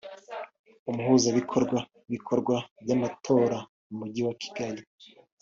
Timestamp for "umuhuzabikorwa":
0.89-1.77